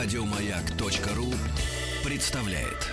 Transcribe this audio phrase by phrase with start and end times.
[0.00, 1.26] Радиомаяк.ру
[2.04, 2.86] представляет.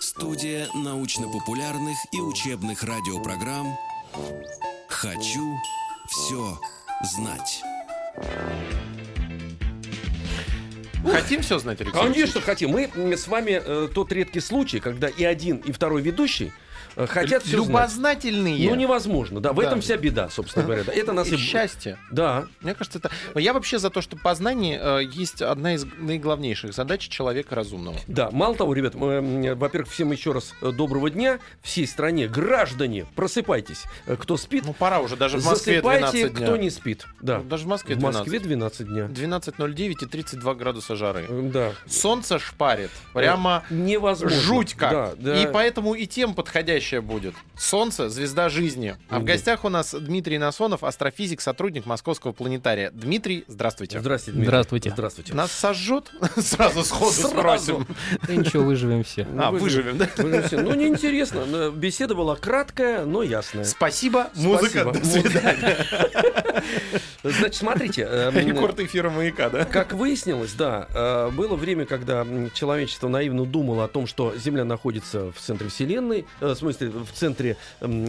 [0.00, 3.76] Студия научно-популярных и учебных радиопрограмм
[4.88, 5.58] «Хочу
[6.08, 6.58] все
[7.04, 7.62] знать».
[11.12, 12.00] Хотим все знать, Алексей?
[12.00, 12.70] Конечно, хотим.
[12.70, 16.52] Мы с вами э, тот редкий случай, когда и один, и второй ведущий
[16.96, 17.68] хотят все знать.
[17.68, 18.68] Любознательные.
[18.68, 19.52] Ну, невозможно, да.
[19.52, 19.64] В Да.
[19.66, 20.84] этом вся беда, собственно говоря.
[20.92, 21.98] Это нас И счастье.
[22.10, 22.46] Да.
[22.60, 23.10] Мне кажется, это...
[23.34, 27.96] Я вообще за то, что познание э, есть одна из наиглавнейших задач человека разумного.
[28.06, 32.28] Да, мало того, ребят, м, во-первых, всем еще раз э, доброго дня всей стране.
[32.28, 33.84] Граждане, просыпайтесь.
[34.06, 36.46] Э, Кто спит, Ну, пора уже, даже в Москве засыпайте, 12 дня.
[36.46, 37.06] кто не спит.
[37.20, 37.38] Да.
[37.38, 38.20] Ну, Даже в Москве В 12.
[38.20, 39.04] Москве 12 дня.
[39.06, 41.26] 12.09 и 32 градуса жары.
[41.28, 41.72] Э, Да.
[41.88, 42.90] Солнце шпарит.
[43.14, 44.38] Прямо Невозможно.
[44.40, 44.90] жуть как.
[44.92, 45.42] Да, да.
[45.42, 46.34] И поэтому и тем
[46.68, 47.34] подходящая будет.
[47.56, 48.94] Солнце— звезда жизни.
[49.08, 52.90] А в гостях у нас Дмитрий Насонов, астрофизик, сотрудник Московского планетария.
[52.90, 53.98] Дмитрий, здравствуйте.
[54.00, 54.48] Здравствуйте, Дмитрий.
[54.48, 54.90] Здравствуйте.
[54.90, 55.34] Здравствуйте.
[55.34, 56.12] Нас сожжет?
[56.36, 57.28] Сразу сходу Сразу.
[57.30, 57.86] спросим.
[58.26, 59.26] Да ничего, выживем все.
[59.38, 60.08] А, Вы- выживем, да?
[60.18, 61.46] Вы же все- Ну, неинтересно.
[61.46, 63.64] Но Беседа была краткая, но ясная.
[63.64, 64.92] Спасибо, музыка, Спасибо.
[64.92, 65.86] до свидания.
[67.22, 68.02] Значит, смотрите.
[68.08, 69.64] э, м, Рекорд эфира маяка, да?
[69.64, 75.32] Как выяснилось, да, э, было время, когда человечество наивно думало о том, что Земля находится
[75.32, 77.56] в центре Вселенной, э, смысле, в центре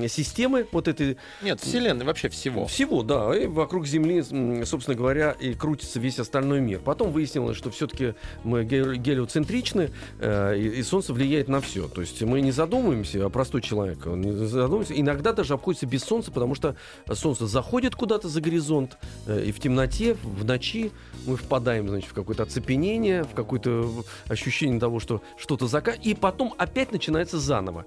[0.08, 2.66] системы вот этой Нет, вселенной вообще всего.
[2.66, 4.22] всего, да, и вокруг Земли,
[4.66, 6.80] собственно говоря, и крутится весь остальной мир.
[6.80, 11.88] Потом выяснилось, что все-таки мы ге- гелиоцентричны, э, и, Солнце влияет на все.
[11.88, 15.00] То есть мы не задумываемся, а простой человек, он не задумывается.
[15.00, 16.75] Иногда даже обходится без Солнца, потому что
[17.13, 18.97] Солнце заходит куда-то за горизонт,
[19.28, 20.91] э, и в темноте, в ночи
[21.25, 23.89] мы впадаем, значит, в какое-то оцепенение, в какое-то
[24.28, 25.91] ощущение того, что что-то зака...
[25.91, 27.86] И потом опять начинается заново.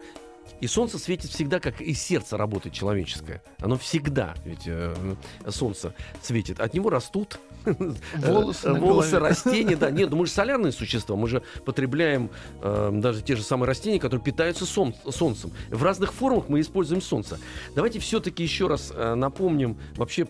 [0.60, 3.42] И солнце светит всегда, как и сердце работает человеческое.
[3.58, 4.94] Оно всегда, ведь э,
[5.48, 5.92] солнце
[6.22, 6.60] светит.
[6.60, 9.28] От него растут Волосы э, волосы голове.
[9.28, 9.76] растения.
[9.76, 11.16] Да, нет, ну мы же солярные существа.
[11.16, 15.52] Мы же потребляем э, даже те же самые растения, которые питаются сом- солнцем.
[15.68, 17.38] В разных формах мы используем солнце.
[17.74, 20.28] Давайте все-таки еще раз э, напомним вообще,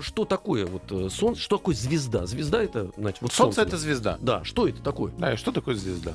[0.00, 2.26] что такое вот э, солнце, что такое звезда.
[2.26, 3.68] Звезда это, значит, вот Солнце солнце.
[3.68, 4.18] это звезда.
[4.20, 5.12] Да, что это такое?
[5.18, 6.12] Да, и что такое звезда?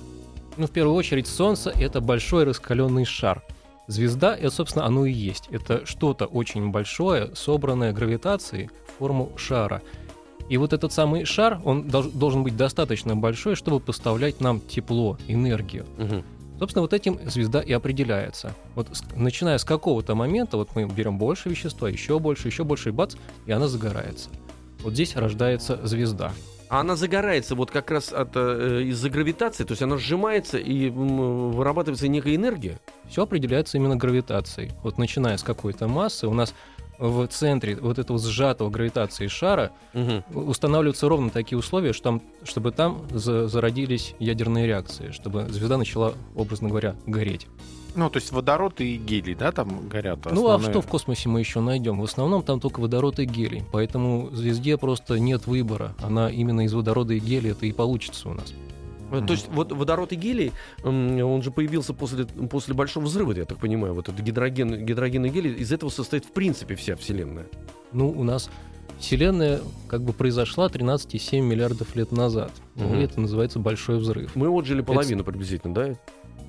[0.57, 3.43] Ну, в первую очередь, Солнце— это большой раскаленный шар.
[3.87, 5.47] Звезда, это, собственно, оно и есть.
[5.49, 9.81] Это что-то очень большое, собранное гравитацией в форму шара.
[10.49, 15.17] И вот этот самый шар, он дол- должен быть достаточно большой, чтобы поставлять нам тепло,
[15.27, 15.85] энергию.
[15.97, 16.23] Мгм.
[16.59, 18.53] Собственно, вот этим звезда и определяется.
[18.75, 22.89] Вот с- начиная с какого-то момента, вот мы берем больше вещества, еще больше, еще больше,
[22.89, 23.15] и бац,
[23.45, 24.29] и она загорается.
[24.83, 26.31] Вот здесь рождается звезда.
[26.69, 30.89] А она загорается вот как раз от, э, из-за гравитации, то есть она сжимается и
[30.89, 32.79] вырабатывается некая энергия.
[33.09, 34.71] Все определяется именно гравитацией.
[34.83, 36.53] Вот начиная с какой-то массы, у нас
[36.99, 39.71] в центре вот этого сжатого гравитации шара
[40.33, 46.13] устанавливаются ровно такие условия, что там, чтобы там за- зародились ядерные реакции, чтобы звезда начала,
[46.35, 47.47] образно говоря, гореть.
[47.95, 50.69] Ну, то есть водород и гелий, да, там горят Ну а основные?
[50.71, 51.99] что в космосе мы еще найдем?
[51.99, 55.95] В основном там только водород и гелий, поэтому звезде просто нет выбора.
[56.01, 58.53] Она именно из водорода и гелия это и получится у нас.
[59.11, 60.51] Э, То есть вот водород и гелий,
[60.83, 63.93] он же появился после, после большого взрыва, я так понимаю.
[63.93, 67.47] Вот этот гидроген, гидроген и гелий, из этого состоит в принципе вся Вселенная.
[67.91, 68.49] Ну, у нас
[68.99, 72.51] Вселенная как бы произошла 13,7 миллиардов лет назад.
[72.75, 72.99] Мгм.
[72.99, 74.35] и это называется большой взрыв.
[74.35, 75.95] Мы отжили половину приблизительно, да?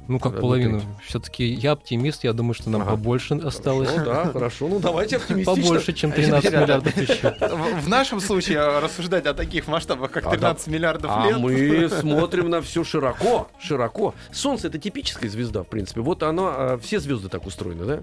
[0.09, 0.81] Ну, как Одну половину.
[0.81, 0.91] треть.
[1.06, 2.91] Все-таки я оптимист, я думаю, что нам Ага.
[2.93, 3.91] побольше осталось.
[3.97, 4.66] Ну да, хорошо.
[4.69, 5.62] Ну давайте оптимистично.
[5.62, 7.37] Побольше, чем 13 миллиардов еще.
[7.83, 10.37] В, нашем случае рассуждать о таких масштабах, как А, да.
[10.37, 11.39] 13 миллиардов А лет.
[11.39, 14.15] мы смотрим на все широко, широко.
[14.33, 16.00] Солнце это типическая звезда, в принципе.
[16.00, 18.00] Вот оно, а, все звезды так устроены, да?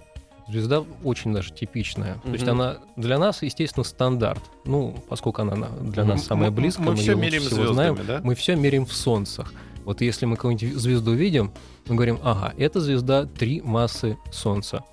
[0.49, 2.19] Звезда очень даже типичная.
[2.23, 4.41] То есть она для нас, естественно, стандарт.
[4.63, 7.73] Ну, поскольку она на- для нас самая Мы- близкая, мы мы, лучше меряем всего звездами,
[7.73, 7.97] знаем.
[8.07, 8.21] да?
[8.23, 9.51] Мы все меряем в солнцах.
[9.87, 11.53] Вот если мы какую-нибудь звезду видим,
[11.87, 14.83] мы говорим, ага, эта звезда три массы Солнца.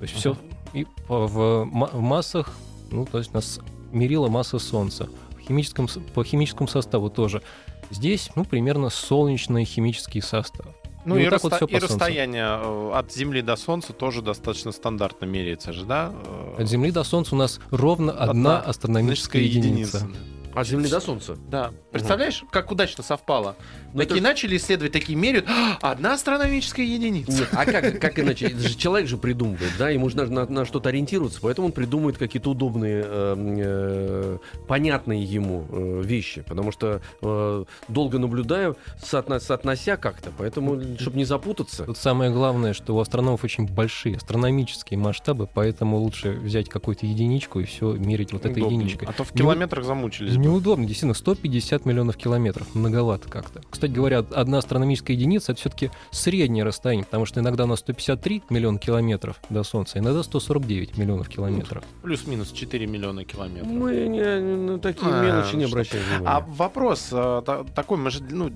[0.00, 0.36] То есть все
[0.72, 2.50] и в, в массах,
[2.90, 3.60] ну, то есть у нас
[3.92, 5.08] мерила масса Солнца.
[5.36, 7.42] В химическом, по химическому составу тоже.
[7.90, 10.66] Здесь, ну, примерно солнечный химический состав.
[11.04, 14.72] Ну И и, вот так вот и расстояние э, от Земли до Солнца тоже достаточно
[14.72, 16.12] стандартно меряется же, да?
[16.58, 20.08] Э, От Земли до Солнца у нас ровно одна, Одна астрономическая единица.
[20.54, 21.36] От Земли до Солнца.
[21.48, 21.72] Да.
[21.92, 23.54] Представляешь, как удачно совпало?
[23.98, 25.46] Ну, такие это- начали исследовать, такие меряют.
[25.48, 27.30] «А, Одна астрономическая единица.
[27.32, 28.46] Нет, а как, как иначе?
[28.46, 31.72] Это же человек же придумывает, да, ему же нужно на, на что-то ориентироваться, поэтому он
[31.72, 39.40] придумывает какие-то удобные, э, э, понятные ему э, вещи, потому что э, долго наблюдаю, соотно-
[39.40, 41.84] соотнося как-то, поэтому, чтобы не запутаться.
[41.84, 47.60] Тут самое главное, что у астрономов очень большие астрономические масштабы, поэтому лучше взять какую-то единичку
[47.60, 49.08] и все мерить вот этой единичкой.
[49.08, 50.36] А то в Не- километрах замучились.
[50.36, 50.42] бы.
[50.42, 53.62] Неудобно, действительно, 150 миллионов километров, многовато как-то.
[53.70, 58.42] Кстати говоря, одна астрономическая единица— это все-таки среднее расстояние, потому что иногда у нас 153
[58.50, 61.84] миллиона километров до Солнца, иногда 149 миллионов километров.
[62.02, 63.70] Плюс-минус 4 миллиона километров.
[63.70, 66.44] Мы не, на такие А, мелочи не обращаем А внимания.
[66.56, 68.50] вопрос э, та- такой, мы же ну,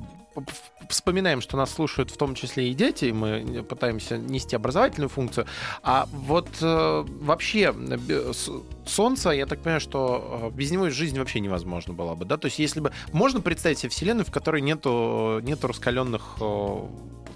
[0.89, 5.47] вспоминаем, что нас слушают в том числе и дети, и мы пытаемся нести образовательную функцию.
[5.83, 8.33] А вот э, вообще э,
[8.87, 12.37] Солнце, я так понимаю, что э, без него жизнь вообще невозможна была бы, да?
[12.37, 12.93] То есть если бы...
[13.13, 16.87] Можно представить себе Вселенную, в которой нету, нету раскаленных э,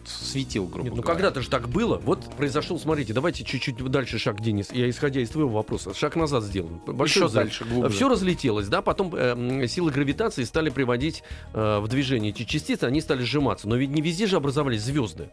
[0.08, 1.14] светил, грубо Нет, ну говоря.
[1.14, 1.99] когда-то же так было.
[1.99, 4.70] Вот произошел, смотрите, давайте чуть-чуть дальше шаг, Денис.
[4.73, 6.81] Я, исходя из твоего вопроса, шаг назад сделаем.
[6.87, 7.44] Большой Еще взрыв.
[7.44, 7.91] дальше, глубже.
[7.91, 11.23] Все разлетелось, да, потом э, силы гравитации стали приводить
[11.55, 13.69] э, в движение эти частицы, они стали сжиматься.
[13.69, 15.31] Но ведь не везде же образовались звезды.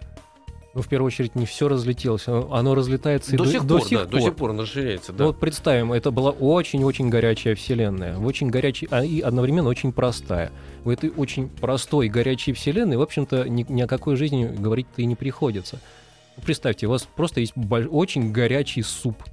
[0.74, 3.90] Ну, в первую очередь, не все разлетелось, оно, оно разлетается и До, сих до пор,
[3.92, 5.25] да, до сих пор оно расширяется, Ну да.
[5.25, 10.52] вот представим, это была очень-очень горячая вселенная, очень горячая а и одновременно очень простая.
[10.84, 15.04] В этой очень простой и горячей вселенной, в общем-то, ни, ни о какой жизни говорить-то
[15.04, 15.80] и не приходится.
[16.38, 17.54] Ну, Представьте, у вас просто есть
[17.92, 19.24] очень горячий суп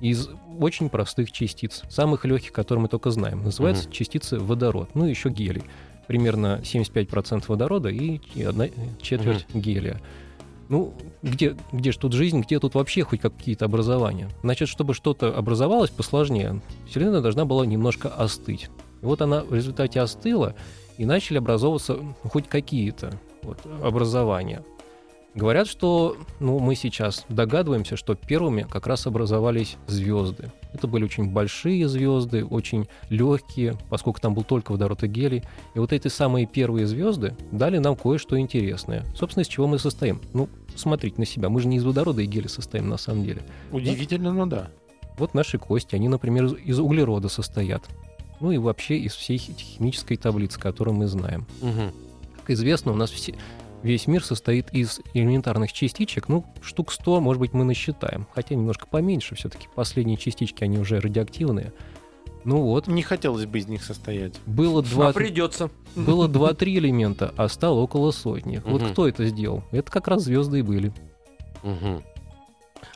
[0.00, 0.28] из
[0.58, 3.44] очень простых частиц, самых легких, которые мы только знаем.
[3.44, 5.62] Называется частицы водород, ну и еще гелий.
[6.08, 8.66] Примерно 75% водорода и и одна
[9.00, 10.00] четверть гелия.
[10.70, 14.30] Ну, где, где же тут жизнь, где тут вообще хоть какие-то образования?
[14.44, 18.70] Значит, чтобы что-то образовалось посложнее, Вселенная должна была немножко остыть.
[19.02, 20.54] И вот она в результате остыла,
[20.96, 24.62] и начали образовываться ну, хоть какие-то вот, образования.
[25.34, 30.52] Говорят, что ну, мы сейчас догадываемся, что первыми как раз образовались звезды.
[30.72, 35.42] Это были очень большие звезды, очень легкие, поскольку там был только водород и гелий.
[35.74, 39.04] И вот эти самые первые звезды дали нам кое-что интересное.
[39.16, 40.20] Собственно, из чего мы состоим.
[40.32, 41.48] Ну, смотрите на себя.
[41.48, 43.42] Мы же не из водорода и гелия состоим на самом деле.
[43.72, 44.70] Удивительно, но да.
[45.18, 47.82] Вот наши кости, они, например, из- из углерода состоят.
[48.40, 51.46] Ну и вообще из всей хи- химической таблицы, которую мы знаем.
[51.60, 51.92] Мгм.
[52.38, 53.34] Как известно, у нас все,
[53.82, 58.26] весь мир состоит из элементарных частичек, ну, штук 100, может быть, мы насчитаем.
[58.34, 59.68] Хотя немножко поменьше все-таки.
[59.74, 61.72] Последние частички, они уже радиоактивные.
[62.44, 64.40] Ну вот, Не хотелось бы из них состоять.
[64.46, 65.70] было А два, придется.
[65.94, 68.62] было два-три элемента, а стало около сотни.
[68.64, 69.62] Вот кто это сделал?
[69.72, 70.92] Это как раз звезды и были.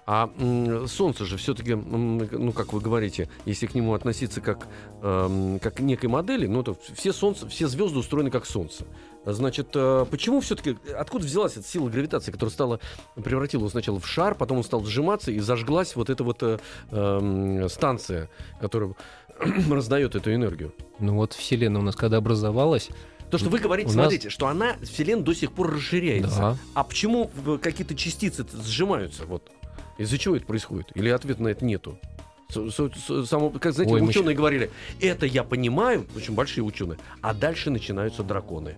[0.07, 4.69] А м, Солнце же все-таки, ну как вы говорите, если к нему относиться как,
[5.03, 8.85] эм, как к некой модели, ну то все Солнце, все звезды устроены как Солнце.
[9.27, 12.81] Значит, э, почему все-таки, откуда взялась эта сила гравитации, которая стала,
[13.15, 16.59] превратила его сначала в шар, потом он стал сжиматься и зажглась вот эта вот э,
[16.91, 18.29] эм, станция,
[18.61, 18.95] которая
[19.71, 20.75] раздает эту энергию?
[20.99, 22.91] Ну вот Вселенная у нас когда образовалась,
[23.31, 26.39] То, что вы говорите, У нас- смотрите, что она, Вселенная до сих пор расширяется.
[26.39, 27.31] да, А почему
[27.63, 29.25] какие-то частицы сжимаются?
[29.25, 29.51] Вот.
[29.97, 30.89] Из-за чего это происходит?
[30.95, 31.99] Или ответа на это нету?
[32.51, 37.71] Само- как, знаете, Ой, мы ученые говорили, это я понимаю, очень большие ученые, а дальше
[37.71, 38.77] начинаются драконы.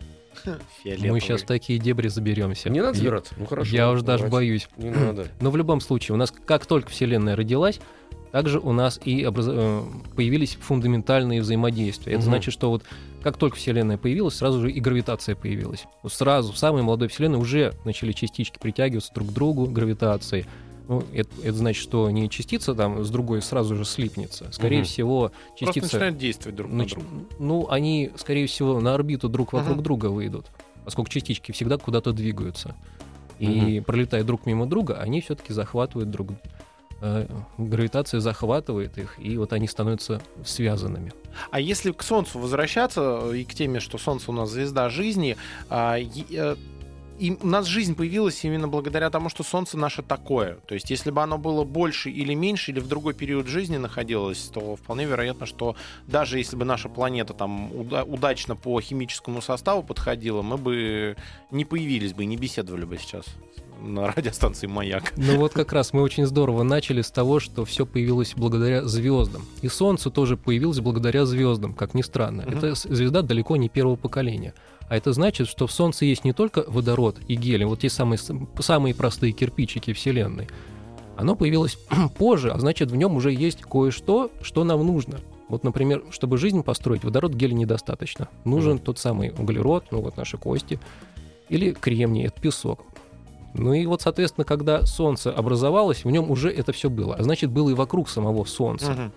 [0.84, 2.70] Мы сейчас в такие дебри заберемся.
[2.70, 3.34] Не надо Я- забираться?
[3.36, 3.74] Ну хорошо.
[3.74, 4.68] Я уже даже боюсь.
[4.76, 5.28] Не надо.
[5.40, 7.80] Но в любом случае, у нас как только Вселенная родилась,
[8.32, 9.82] также у нас и образ- э,
[10.14, 12.12] появились фундаментальные взаимодействия.
[12.12, 12.30] Это Мгм.
[12.30, 12.82] значит, что вот
[13.22, 15.84] как только Вселенная появилась, сразу же и гравитация появилась.
[16.02, 20.46] Вот сразу в самой молодой Вселенной уже начали частички притягиваться друг к другу гравитацией.
[20.88, 24.46] Ну, это, это значит, что не частица там с другой сразу же слипнется.
[24.52, 24.86] Скорее Мгм.
[24.86, 25.86] всего, Просто частица...
[25.96, 27.06] начинают действовать друг на друга.
[27.38, 29.82] Ну, они, скорее всего, на орбиту друг вокруг Ага.
[29.82, 30.46] друга выйдут,
[30.84, 32.76] поскольку частички всегда куда-то двигаются.
[33.38, 36.30] И пролетая друг мимо друга, они все-таки захватывают друг
[37.00, 37.26] э,
[37.58, 41.12] гравитация захватывает их, и вот они становятся связанными.
[41.50, 45.36] А если к Солнцу возвращаться э, и к теме, что Солнце у нас звезда жизни,
[45.68, 46.56] а, э,
[47.18, 50.56] и у нас жизнь появилась именно благодаря тому, что Солнце наше такое.
[50.66, 54.50] То есть, если бы оно было больше или меньше, или в другой период жизни находилось,
[54.52, 59.82] то вполне вероятно, что даже если бы наша планета там уда- удачно по химическому составу
[59.82, 61.16] подходила, мы бы
[61.50, 63.26] не появились бы и не беседовали бы сейчас
[63.80, 65.12] на радиостанции «Маяк».
[65.16, 69.42] Ну вот как раз мы очень здорово начали с того, что все появилось благодаря звездам.
[69.62, 72.44] И Солнце тоже появилось благодаря звездам, как ни странно.
[72.46, 72.58] Мгм.
[72.58, 74.54] Это звезда далеко не первого поколения.
[74.88, 78.18] А это значит, что в Солнце есть не только водород и гелий, вот те самые,
[78.60, 80.48] самые простые кирпичики Вселенной.
[81.16, 81.78] Оно появилось
[82.18, 85.18] позже, а значит, в нем уже есть кое-что, что нам нужно.
[85.48, 88.28] Вот, например, чтобы жизнь построить, водород гелия недостаточно.
[88.44, 88.80] Нужен Мгм.
[88.80, 90.80] тот самый углерод, ну вот наши кости,
[91.48, 92.82] или кремний, это песок.
[93.54, 97.14] Ну и вот, соответственно, когда Солнце образовалось, в нем уже это все было.
[97.14, 98.92] А значит, было и вокруг самого Солнца.
[98.92, 99.12] Мгм.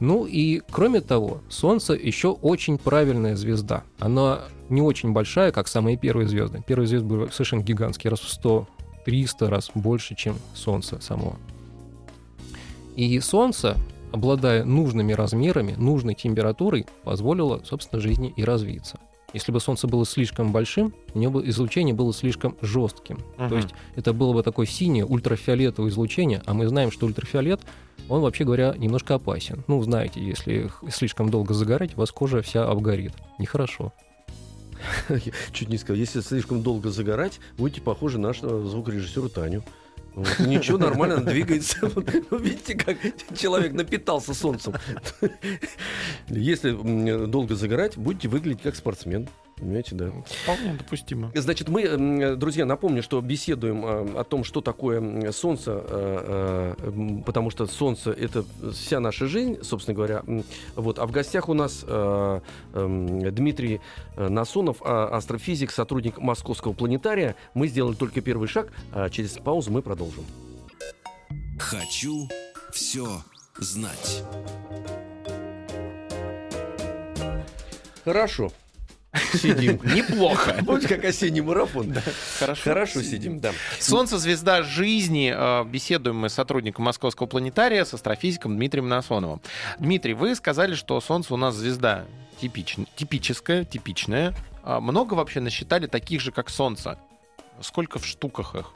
[0.00, 3.82] Ну и кроме того, Солнце еще очень правильная звезда.
[3.98, 6.62] Она не очень большая, как самые первые звезды.
[6.66, 8.66] Первые звезды были совершенно гигантские, раз в
[9.06, 11.36] 100-300 раз больше, чем Солнце само.
[12.96, 13.76] И Солнце,
[14.12, 18.98] обладая нужными размерами, нужной температурой, позволило, собственно, жизни и развиться.
[19.34, 23.18] Если бы Солнце было слишком большим, у него бы излучение было слишком жестким.
[23.36, 23.48] Мгм.
[23.48, 27.60] То есть это было бы такое синее ультрафиолетовое излучение, а мы знаем, что ультрафиолет,
[28.08, 29.64] он, вообще говоря, немножко опасен.
[29.66, 33.12] Ну, знаете, если слишком долго загорать, у вас кожа вся обгорит.
[33.38, 33.92] Нехорошо.
[35.52, 39.62] Чуть не сказал, если слишком долго загорать, будете похожи на нашего звукорежиссера Таню.
[40.14, 40.38] Вот.
[40.40, 41.78] Ничего, нормально, двигается.
[42.30, 42.96] Вот Видите, как
[43.36, 44.74] человек напитался солнцем.
[46.28, 46.72] Если
[47.26, 49.28] долго загорать, будете выглядеть как спортсмен.
[49.58, 50.12] Понимаете, да.
[50.42, 51.32] Вполне допустимо.
[51.34, 57.50] Значит, мы, друзья, напомню, что беседуем э, о том, что такое Солнце, э, э, потому
[57.50, 60.22] что Солнце— это вся наша жизнь, собственно говоря.
[60.76, 60.98] Вот.
[60.98, 63.80] А в гостях у нас эм, Дмитрий
[64.16, 67.34] Насонов, а- астрофизик, сотрудник Московского планетария.
[67.54, 70.24] Мы сделали только первый шаг, а через паузу мы продолжим.
[71.58, 72.28] Хочу
[72.72, 73.08] все
[73.58, 74.22] знать.
[78.04, 78.52] Хорошо.
[79.32, 79.80] Сидим.
[79.84, 80.62] Неплохо.
[80.66, 81.94] Помните, как осенний марафон?
[82.38, 82.62] Хорошо.
[82.62, 83.52] Хорошо сидим, да.
[83.80, 85.32] Солнце, звезда жизни.
[85.34, 89.40] Э, Беседуем мы с сотрудником Московского планетария, с астрофизиком Дмитрием Насоновым.
[89.78, 92.04] Дмитрий, вы сказали, что Солнце у нас звезда
[92.40, 94.34] типичн- типическая, типичная.
[94.62, 96.98] А Много вообще насчитали таких же, как Солнце?
[97.62, 98.72] Сколько в штуках их?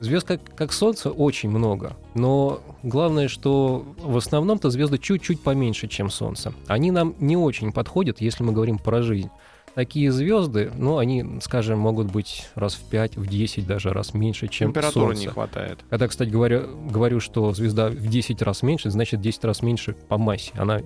[0.00, 6.08] Звезд как, как Солнце очень много, но главное, что в основном-то звезды чуть-чуть поменьше, чем
[6.08, 6.52] Солнце.
[6.68, 9.30] Они нам не очень подходят, если мы говорим про жизнь.
[9.74, 14.48] Такие звезды, ну, они, скажем, могут быть раз в 5, в 10 даже раз меньше,
[14.48, 15.22] чем Температуры Солнце.
[15.22, 15.78] не хватает.
[15.90, 20.18] Когда, кстати, говорю, говорю, что звезда в 10 раз меньше, значит 10 раз меньше по
[20.18, 20.52] массе.
[20.56, 20.80] Она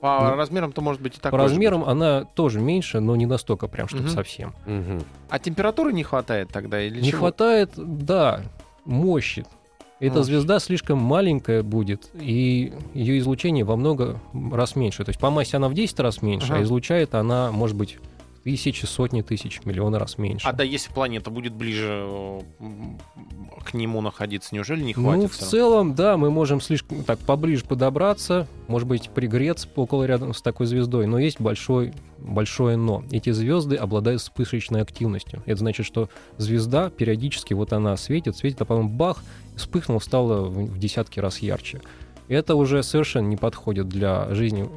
[0.00, 1.30] По Ну, размерам-то может быть и так.
[1.30, 4.12] по размерам она тоже меньше, но не настолько прям, чтобы Мгм.
[4.12, 4.54] совсем.
[4.64, 5.02] Мгм.
[5.28, 7.18] А температуры не хватает тогда или Не чего?
[7.20, 8.40] хватает, да,
[8.84, 9.44] мощи.
[9.98, 10.26] Эта Мощи.
[10.28, 14.18] звезда слишком маленькая будет, и ее излучение во много
[14.50, 15.04] раз меньше.
[15.04, 16.60] То есть по массе она в 10 раз меньше, Ага.
[16.60, 17.98] а излучает она, может быть,
[18.42, 20.46] тысячи, сотни тысяч, миллионы раз меньше.
[20.46, 22.40] А да, если планета будет ближе э,
[23.64, 25.30] к нему находиться, неужели не ну, хватит?
[25.30, 25.50] в всё равно?
[25.50, 30.66] целом, да, мы можем слишком так поближе подобраться, может быть, пригреться около рядом с такой
[30.66, 33.04] звездой, но есть большой, большое но.
[33.10, 35.42] Эти звезды обладают вспышечной активностью.
[35.46, 39.22] Это значит, что звезда периодически, вот она светит, светит, а потом бах,
[39.56, 41.80] вспыхнула, стала в, в десятки раз ярче.
[42.30, 44.68] Это уже совершенно не подходит для жизни.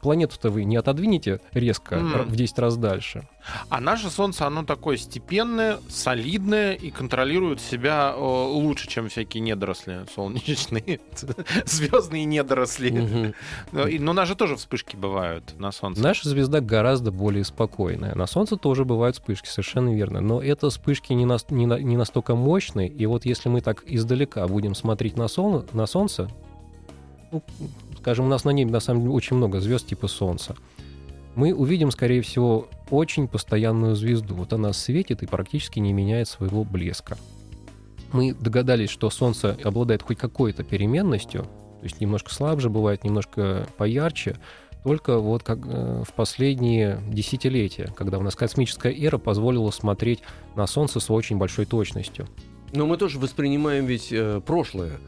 [0.00, 3.26] Планету-то вы не отодвинете резко р- в 10 раз дальше.
[3.68, 11.00] А наше Солнце, оно такое степенное, солидное и контролирует себя лучше, чем всякие недоросли солнечные,
[11.66, 13.34] звездные недоросли.
[13.72, 16.00] Но у нас же тоже вспышки бывают на Солнце.
[16.00, 18.14] Наша звезда гораздо более спокойная.
[18.14, 20.20] На Солнце тоже бывают вспышки, совершенно верно.
[20.20, 22.88] Но это вспышки не, нас- не на- не настолько мощные.
[22.88, 26.28] И вот если мы так издалека будем смотреть на Солнце,
[27.32, 27.42] ну,
[27.98, 30.54] скажем, у нас на небе на самом деле очень много звезд типа Солнца,
[31.34, 34.34] мы увидим, скорее всего, очень постоянную звезду.
[34.34, 37.16] Вот она светит и практически не меняет своего блеска.
[38.12, 44.36] Мы догадались, что Солнце обладает хоть какой-то переменностью, то есть немножко слабже бывает, немножко поярче,
[44.84, 50.20] только вот как э, в последние десятилетия, когда у нас космическая эра позволила смотреть
[50.54, 52.28] на Солнце с очень большой точностью.
[52.72, 54.98] Но мы тоже воспринимаем ведь э, прошлое,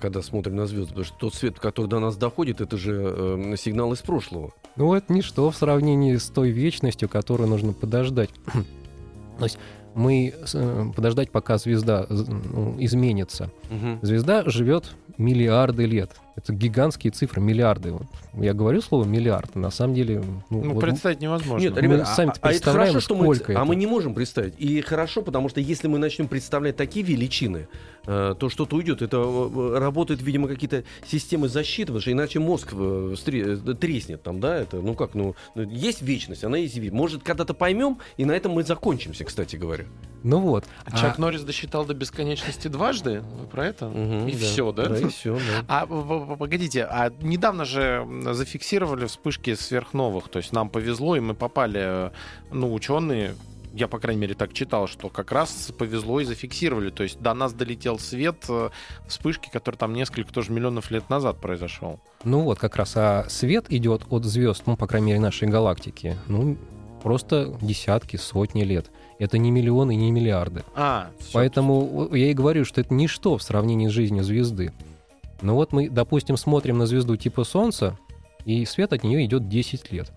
[0.00, 3.54] когда смотрим на звезды, потому что тот свет, который до нас доходит, это же э,
[3.58, 4.52] сигнал из прошлого.
[4.76, 8.30] Ну, это ничто в сравнении с той вечностью, которую нужно подождать.
[9.38, 9.58] То есть
[9.94, 13.50] мы э, подождать, пока звезда ну, изменится.
[14.02, 16.12] Звезда живет миллиарды лет.
[16.36, 17.90] Это гигантские цифры, миллиарды.
[17.90, 20.22] Вот Я говорю слово миллиард, а на самом деле...
[20.50, 21.64] Ну, Ну, вот представить невозможно.
[21.64, 23.64] Нет, Мы ребята, а- сами-то а, это хорошо, что мы, сколько а это.
[23.64, 24.54] мы не можем представить.
[24.58, 29.02] И хорошо, потому что если мы начнем представлять такие величины, э, то что-то уйдет.
[29.02, 34.40] Это э, работают, видимо, какие-то системы защиты, потому что иначе мозг э, э, треснет там,
[34.40, 36.92] да, это, ну как, ну, ну, есть вечность, она есть вид.
[36.92, 39.84] Может, когда-то поймем, и на этом мы закончимся, кстати говоря.
[40.22, 40.64] Ну вот.
[40.84, 43.20] А Чак Норрис досчитал до бесконечности дважды?
[43.20, 43.88] Вы про это?
[43.88, 44.38] Мгм, и да.
[44.38, 44.86] все, да?
[44.86, 45.64] Да, и все, да.
[45.68, 51.80] А погодите, а недавно же зафиксировали вспышки сверхновых, то есть нам повезло, и мы попали,
[51.82, 52.10] э,
[52.50, 53.34] ну, ученые
[53.72, 56.90] я, по крайней мере, так читал, что как раз повезло и зафиксировали.
[56.90, 58.70] То есть до нас долетел свет э,
[59.06, 62.00] вспышки, который там несколько тоже миллионов лет назад произошел.
[62.24, 66.16] Ну вот, как раз, а свет идет от звезд, ну, по крайней мере, нашей галактики,
[66.26, 66.56] ну,
[67.02, 68.90] просто десятки, сотни лет.
[69.18, 70.64] Это не миллионы, не миллиарды.
[70.74, 71.10] А.
[71.32, 74.72] Поэтому я и говорю, что это ничто в сравнении с жизнью звезды.
[75.40, 77.96] Но вот мы, допустим, смотрим на звезду типа Солнца,
[78.44, 80.12] и свет от нее идет 10 лет.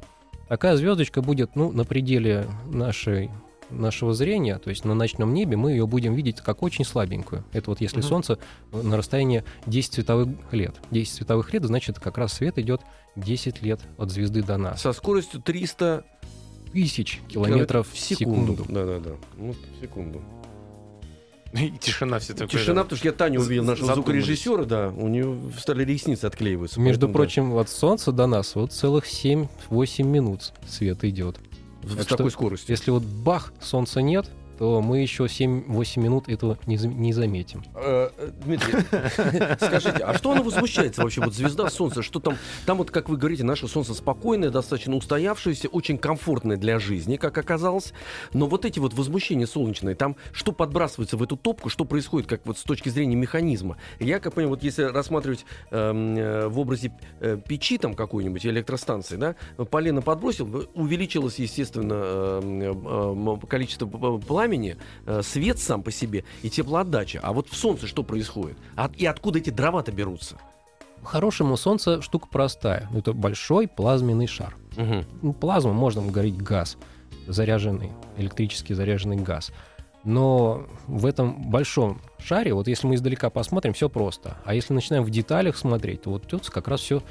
[0.52, 3.32] Такая звездочка будет, ну, на пределе нашей
[3.70, 7.46] нашего зрения, то есть на ночном небе, мы ее будем видеть как очень слабенькую.
[7.54, 8.10] Это вот если Мгм.
[8.10, 8.38] Солнце
[8.74, 10.76] на расстоянии 10 световых лет.
[10.92, 12.82] 10 световых лет, значит, как раз свет идет
[13.16, 14.82] 10 лет от звезды до нас.
[14.82, 16.04] Со скоростью 300
[16.74, 18.66] Тысяч километров в секунду.
[18.68, 19.12] Да-да-да.
[19.38, 20.22] Ну, в секунду.
[21.54, 22.48] И тишина все такое.
[22.48, 24.24] Тишина, потому что я Таню увидел, нашего Задумались.
[24.24, 26.80] звукорежиссера, да, у нее стали ресницы отклеиваться.
[26.80, 31.38] Между поэтому, да, прочим, от Солнца до нас вот целых 7-8 минут свет идет.
[31.84, 32.72] с так такой что, скоростью.
[32.72, 34.30] Если вот бах, Солнца нет,
[34.62, 37.64] то мы еще 7-8 минут этого не, не заметим.
[37.74, 38.74] Э, э, Дмитрий,
[39.60, 41.22] скажите, а что оно возмущается вообще?
[41.22, 42.38] Вот звезда Солнца, что там?
[42.68, 47.40] Там вот, как вы говорите, наше Солнце спокойное, достаточно устоявшееся, очень комфортное для жизни, как
[47.40, 47.92] оказалось.
[48.34, 52.46] Но вот эти вот возмущения солнечные, там что подбрасывается в эту топку, что происходит, как
[52.46, 53.78] вот с точки зрения механизма?
[54.00, 59.16] Я, как понимаю, вот если рассматривать эм, э, в образе э, печи там какой-нибудь, электростанции,
[59.16, 59.36] да,
[59.72, 61.96] полено подбросил, увеличилось, естественно,
[62.44, 64.20] эм, э, э, количество п- п-
[64.52, 67.20] пламени, э, свет сам по себе и теплоотдача.
[67.24, 68.58] А вот в Солнце что происходит?
[68.76, 70.36] А- и откуда эти дрова-то берутся?
[71.04, 72.90] Хорошему Солнце штука простая.
[72.94, 74.56] Это большой плазменный шар.
[75.22, 76.78] Ну, плазма, можно говорить, газ,
[77.28, 79.52] заряженный, электрически заряженный газ.
[80.04, 84.38] Но в этом большом шаре, вот если мы издалека посмотрим, все просто.
[84.46, 87.02] А если начинаем в деталях смотреть, то вот тут как раз все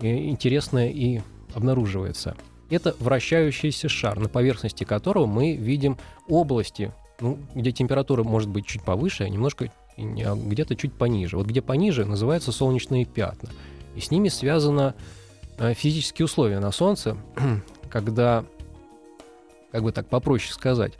[0.00, 1.20] интересное и
[1.54, 2.36] обнаруживается.
[2.72, 8.82] Это вращающийся шар, на поверхности которого мы видим области, ну, где температура может быть чуть
[8.82, 11.36] повыше, а немножко а где-то чуть пониже.
[11.36, 13.50] Вот где пониже называются солнечные пятна.
[13.94, 14.94] И с ними связано
[15.58, 17.18] э, физические условия на Солнце,
[17.90, 18.46] когда,
[19.70, 20.94] как бы так попроще сказать,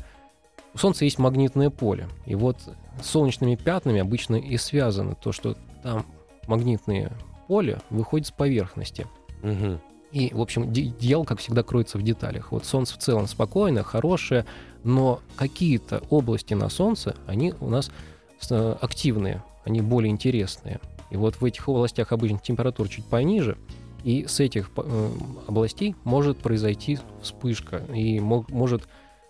[0.74, 2.06] у Солнца есть магнитное поле.
[2.26, 2.58] И вот
[3.00, 6.04] с солнечными пятнами обычно и связано то, что там
[6.46, 7.12] магнитное
[7.48, 9.06] поле выходит с поверхности.
[9.42, 9.80] Мгм.
[10.12, 12.52] И, в общем, дело, как всегда, кроется в деталях.
[12.52, 14.44] Вот Солнце в целом спокойное, хорошее,
[14.84, 17.90] но какие-то области на Солнце, они у нас
[18.38, 20.80] с- активные, они более интересные.
[21.10, 23.56] И вот в этих областях обычно температура чуть пониже,
[24.04, 25.08] и с этих э,
[25.46, 28.88] областей может произойти вспышка, и мо- может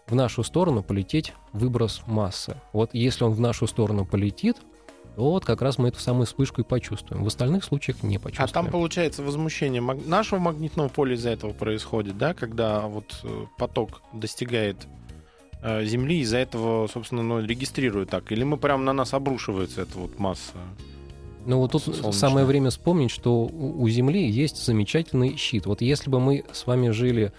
[0.09, 2.57] в нашу сторону полететь выброс массы.
[2.73, 4.57] Вот если он в нашу сторону полетит,
[5.17, 7.23] то вот как раз мы эту самую вспышку и почувствуем.
[7.23, 8.51] В остальных случаях не А почувствуем.
[8.53, 14.77] там, получается, возмущение нашего магнитного поля из-за этого происходит, да, когда вот э, поток достигает
[15.63, 18.33] э, Земли, из-за этого, собственно, ну, регистрирует так.
[18.33, 20.55] Или мы прям на нас обрушивается эта вот масса.
[21.45, 22.13] Ну вот тут солнечная.
[22.13, 25.67] самое время вспомнить, что у Земли есть замечательный щит.
[25.67, 27.33] Вот если бы мы с вами жили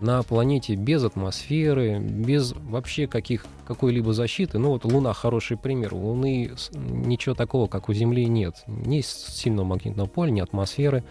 [0.00, 5.94] на планете без атмосферы, без вообще каких, какой-либо защиты, ну вот Луна хороший пример.
[5.94, 8.62] У Луны ничего такого, как у Земли, нет.
[8.66, 11.04] Ни сильного магнитного поля, ни атмосферы.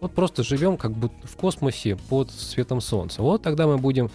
[0.00, 3.22] Вот просто живем как будто в космосе под светом Солнца.
[3.22, 4.10] Вот тогда мы будем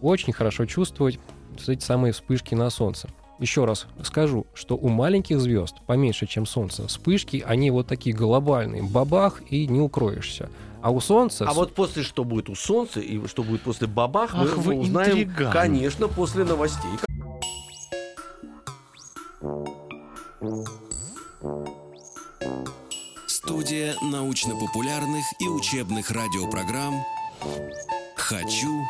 [0.00, 1.18] очень хорошо чувствовать
[1.66, 3.08] эти самые вспышки на Солнце.
[3.38, 8.84] Еще раз скажу, что у маленьких звезд, поменьше, чем Солнце, вспышки, они вот такие глобальные,
[8.84, 10.48] бабах, и не укроешься.
[10.82, 11.46] А у Солнца...
[11.48, 14.74] А вот после что будет у Солнца и что будет после Бабах, Ах, мы вы
[14.74, 15.52] узнаем, интриган.
[15.52, 16.90] конечно, после новостей.
[23.28, 27.04] Студия научно-популярных и учебных радиопрограмм
[28.16, 28.82] «Хочу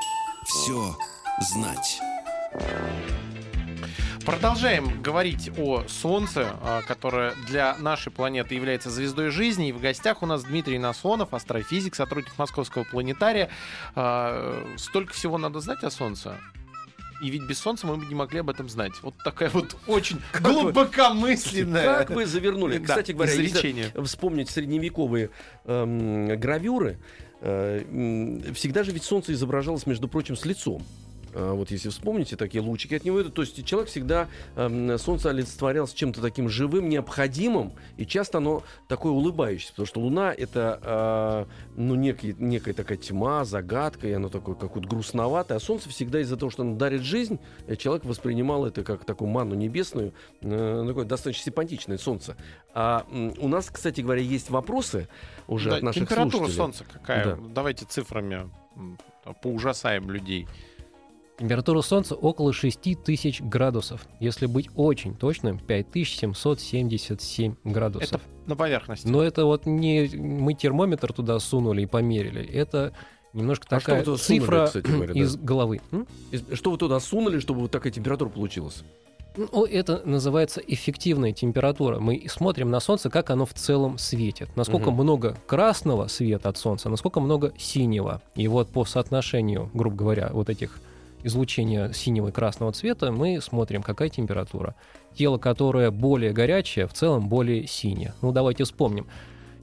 [0.46, 0.96] все
[1.40, 2.00] знать».
[4.24, 9.68] Продолжаем говорить о Солнце, а, которое для нашей планеты является звездой жизни.
[9.70, 13.50] И в гостях у нас Дмитрий Наслонов, астрофизик, сотрудник Московского планетария.
[13.94, 16.36] А, Столько всего надо знать о Солнце.
[17.20, 18.92] И ведь без Солнца мы бы не могли об этом знать.
[19.02, 22.78] Вот такая вот очень вы- глубокомысленная Как вы завернули?
[22.78, 23.92] Да, Кстати говоря, изречение.
[24.04, 25.30] вспомнить средневековые
[25.64, 26.98] эм, гравюры,
[27.40, 27.84] э,
[28.54, 30.84] всегда же ведь солнце изображалось, между прочим, с лицом.
[31.34, 35.30] А Вот если вспомните такие лучики от него, идут, то есть человек всегда эм, солнце
[35.30, 41.52] олицетворялось чем-то таким живым, необходимым, и часто оно такое улыбающееся, потому что Луна это э,
[41.76, 46.36] ну некий, некая такая тьма, загадка, и оно такое какое-то грустноватое, а Солнце всегда из-за
[46.36, 51.04] того, что оно дарит жизнь, э, человек воспринимал это как такую манну небесную, э, такое
[51.04, 52.36] достаточно симпатичное Солнце.
[52.74, 55.08] А у нас, кстати говоря, есть вопросы
[55.46, 56.56] уже Да, от наших температура слушателей.
[56.56, 57.24] Солнца какая?
[57.24, 57.38] Да.
[57.54, 58.50] Давайте цифрами
[59.42, 60.48] поужасаем людей.
[61.38, 64.06] Температура Солнца около 6000 градусов.
[64.20, 68.12] Если быть очень точным, 5777 градусов.
[68.12, 69.06] Это на поверхности.
[69.08, 72.44] Но это вот не мы термометр туда сунули и померили.
[72.44, 72.92] Это
[73.32, 75.20] немножко А такая что туда сунули, цифра кстати говоря, да?
[75.20, 75.80] из головы.
[75.90, 76.06] М?
[76.30, 78.82] И Что вы туда сунули, чтобы вот такая температура получилась?
[79.34, 81.98] Ну, это называется эффективная температура.
[81.98, 84.54] Мы смотрим на Солнце, как оно в целом светит.
[84.56, 85.02] Насколько Мгм.
[85.02, 88.20] много красного света от Солнца, насколько много синего.
[88.34, 90.78] И вот по соотношению, грубо говоря, вот этих
[91.24, 94.74] излучения синего и красного цвета мы смотрим, какая температура.
[95.14, 98.14] Тело, которое более горячее, в целом более синее.
[98.22, 99.06] Ну, давайте вспомним.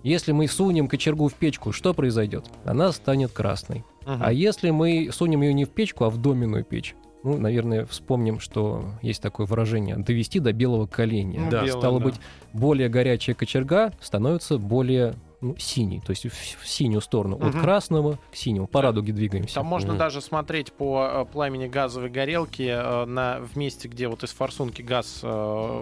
[0.04, 2.45] Если мы сунем кочергу в печку, что произойдет?
[2.63, 3.84] Она станет красной.
[4.06, 4.22] Мгм.
[4.24, 6.95] А если мы сунем ее не в печку, а в доменную печь?
[7.24, 11.41] Ну, наверное, вспомним, что есть такое выражение «довести до белого коленя».
[11.41, 11.65] Ну, Да.
[11.65, 12.06] белое, Стало да.
[12.06, 12.15] быть,
[12.54, 17.36] более горячая кочерга становится более ну, синей, то есть в, в синюю сторону.
[17.38, 17.62] От Мгм.
[17.62, 18.67] красного к синему.
[18.67, 19.56] По радуге двигаемся.
[19.56, 19.99] Там можно Мгм.
[19.99, 24.82] даже смотреть по э, пламени газовой горелки э, на, в месте, где вот из форсунки
[24.82, 25.28] газ э,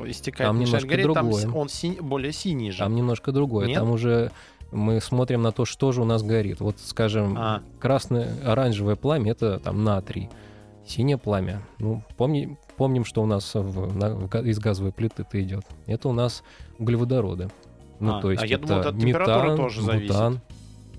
[0.07, 1.41] истекает, Там немножко гореть, там другое.
[1.47, 2.79] с- он синь- более синий же.
[2.79, 3.67] Там немножко другое.
[3.67, 3.79] Нет?
[3.79, 4.31] Там уже
[4.71, 6.59] мы смотрим на то, что же у нас горит.
[6.59, 10.29] Вот, скажем, А, красное, оранжевое пламя это там натрий.
[10.85, 11.61] Синее пламя.
[11.79, 15.65] Ну, помни, помним, что у нас в- на- в из газовой плиты это идет.
[15.85, 16.43] Это у нас
[16.79, 17.49] углеводороды.
[17.99, 20.07] Ну, А, то есть а я это думал, от температуры метан, тоже зависит.
[20.13, 20.39] бутан.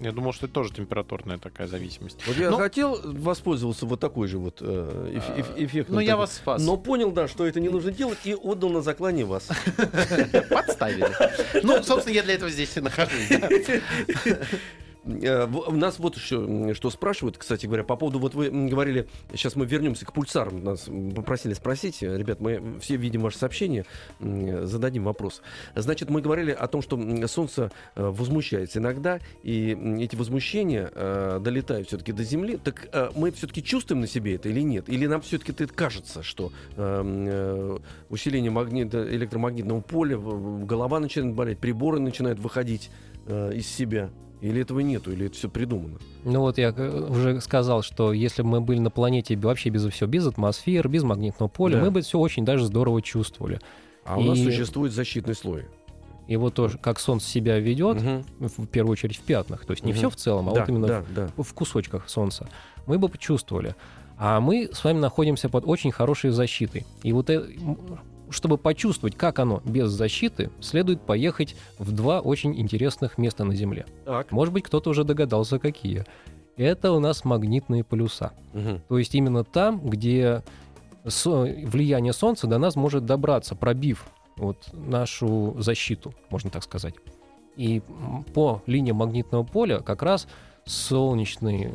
[0.01, 2.19] я думал, что это тоже температурная такая зависимость.
[2.27, 5.95] Вот я Ну- хотел воспользоваться вот такой же вот э, эф- эф- эффектом.
[5.97, 6.63] Ну, я вас спас.
[6.63, 9.49] Но понял, да, что это не нужно делать, и отдал на заклание вас.
[10.51, 11.07] Подставили.
[11.65, 13.29] Ну, собственно, я для этого здесь и нахожусь.
[15.05, 19.57] Э, в- Нас вот еще что спрашивают, кстати говоря, по поводу, вот вы говорили, сейчас
[19.57, 23.85] мы вернемся к пульсарам, нас попросили спросить, Э, ребят, мы все видим ваше сообщение,
[24.21, 25.43] зададим вопрос.
[25.75, 30.91] Значит, мы говорили о том, что Солнце э, возмущается иногда, и эти возмущения
[31.41, 34.89] долетают все-таки до Земли, так мы все-таки чувствуем на себе это или нет?
[34.89, 36.53] Или нам все-таки это кажется, что
[38.09, 42.91] усиление магнита, электромагнитного поля, голова начинает болеть, приборы начинают выходить
[43.27, 44.11] из себя?
[44.41, 45.99] Или этого нету, или это все придумано?
[46.25, 49.85] Ну вот я э, уже сказал, что если бы мы были на планете вообще без
[49.87, 51.83] всего, без атмосферы, без магнитного поля, Да.
[51.83, 53.61] мы бы все очень даже здорово чувствовали.
[54.05, 55.65] А у нас И- существует защитный слой.
[56.29, 58.25] И вот тоже, как Солнце себя ведет, Мгм.
[58.39, 59.99] в первую очередь в пятнах, то есть не Мгм.
[59.99, 61.29] все в целом, а да, вот именно да, да.
[61.43, 62.49] в, кусочках Солнца,
[62.87, 63.75] мы бы почувствовали.
[64.19, 66.85] А мы с вами находимся под очень хорошей защитой.
[67.03, 67.47] И вот э-
[68.31, 73.87] чтобы почувствовать, как оно без защиты, следует поехать в два очень интересных места на Земле.
[74.05, 74.31] Так.
[74.33, 76.05] Может быть, кто-то уже догадался, какие.
[76.57, 78.33] Это у нас магнитные полюса.
[78.53, 78.83] Мгм.
[78.89, 80.43] То есть именно там, где
[81.05, 86.95] влияние Солнца до нас может добраться, пробив вот нашу защиту, можно так сказать.
[87.57, 87.83] И
[88.35, 90.29] по линии магнитного поля как раз
[90.65, 91.73] солнечный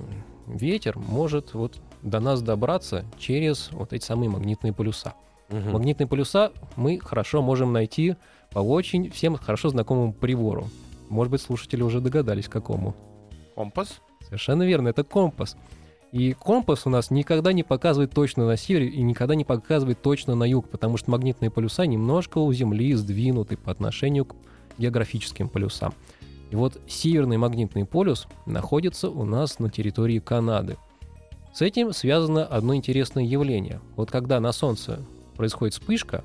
[0.47, 5.13] ветер может вот до нас добраться через вот эти самые магнитные полюса.
[5.53, 5.71] Мгм.
[5.71, 8.15] Магнитные полюса мы хорошо можем найти
[8.51, 10.67] по очень всем хорошо знакомому прибору.
[11.09, 12.95] Может быть, слушатели уже догадались, какому.
[13.53, 14.01] Компас.
[14.21, 15.55] Совершенно верно, это компас.
[16.11, 20.33] И компас у нас никогда не показывает точно на север и никогда не показывает точно
[20.33, 24.35] на юг, потому что магнитные полюса немножко у Земли сдвинуты по отношению к
[24.79, 25.93] географическим полюсам.
[26.49, 30.77] И вот северный магнитный полюс находится у нас на территории Канады.
[31.53, 33.79] С этим связано одно интересное явление.
[33.95, 34.99] Вот когда на Солнце
[35.35, 36.23] происходит вспышка,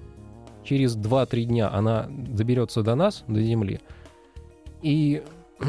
[0.64, 3.80] через 2-3 дня она доберется до нас, до Земли,
[4.82, 5.22] и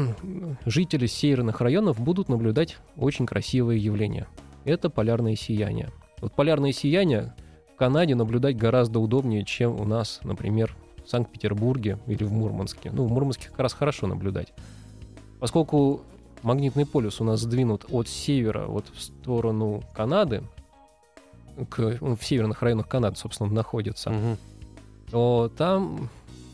[0.66, 4.26] жители северных районов будут наблюдать очень красивое явление.
[4.64, 5.90] Это полярное сияние.
[6.20, 7.34] Вот полярное сияние
[7.74, 12.90] в Канаде наблюдать гораздо удобнее, чем у нас, например, в Санкт-Петербурге или в Мурманске.
[12.92, 14.52] Ну, в Мурманске как раз хорошо наблюдать.
[15.38, 16.02] Поскольку
[16.42, 20.42] магнитный полюс у нас сдвинут от севера, вот в сторону Канады,
[21.68, 24.36] к, ну, в северных районах Канады, собственно, находится, Мгм.
[25.10, 26.08] то там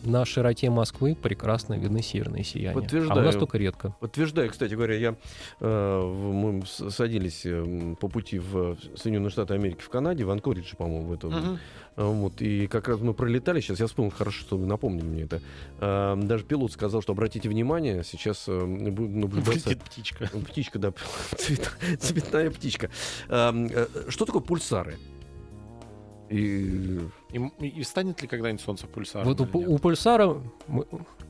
[0.07, 2.77] на широте Москвы прекрасно видны северные сияния.
[2.77, 3.25] А у Подтверждаю.
[3.25, 3.95] нас только редко.
[4.01, 5.15] Подтверждаю, кстати говоря, я,
[5.61, 11.07] э, мы садились э, по пути в Соединенные Штаты Америки в Канаде, в Анкоридже, по-моему,
[11.09, 11.59] в этом.
[11.97, 15.23] А, Вот, и как раз мы пролетали, сейчас я вспомнил, хорошо, что вы напомнили мне
[15.23, 15.41] это.
[15.81, 19.77] Даже пилот сказал, что обратите внимание, сейчас э, будет наблюдаться...
[19.77, 20.29] Птичка.
[20.49, 20.93] Птичка, да,
[21.37, 22.91] цвет- цветная птичка.
[23.29, 24.97] А, э, Что такое пульсары?
[26.29, 27.01] И
[27.33, 29.27] И, и станет ли когда-нибудь солнце пульсаром?
[29.27, 30.41] Вот у, у пульсара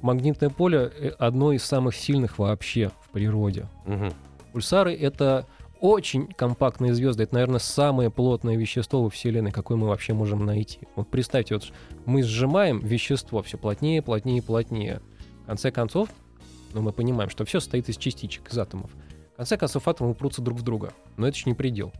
[0.03, 3.67] магнитное поле э, одно из самых сильных вообще в природе.
[3.87, 4.13] Мгм.
[4.53, 5.47] Пульсары— это
[5.81, 7.25] очень компактные звезды.
[7.25, 10.81] Это, наверное, самое плотное вещество во Вселенной, какое мы вообще можем найти.
[10.95, 11.73] Вот представьте, вот
[12.05, 15.01] мы сжимаем вещество все плотнее, плотнее, плотнее.
[15.43, 16.09] В конце концов,
[16.73, 18.91] ну, мы понимаем, что все состоит из частичек, из атомов.
[19.35, 20.93] В конце концов, атомы упрутся друг в друга.
[21.17, 21.93] Но это еще не предел.